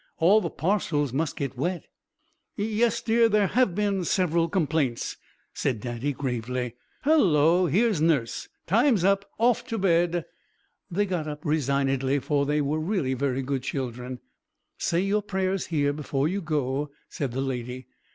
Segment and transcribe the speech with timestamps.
[0.17, 1.83] All the parcels must get wet."
[2.55, 5.15] "Yes, dear, there have been several complaints,"
[5.53, 6.73] said Daddy, gravely.
[7.03, 8.49] "Halloa, here's nurse!
[8.65, 9.29] Time's up!
[9.37, 10.25] Off to bed!"
[10.89, 14.17] They got up resignedly, for they were really very good children.
[14.75, 17.85] "Say your prayers here before you go," said the Lady.